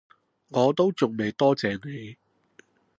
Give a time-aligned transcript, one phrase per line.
[0.47, 2.17] 我都仲未多謝你